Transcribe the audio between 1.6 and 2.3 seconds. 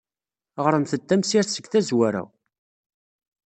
tazwara.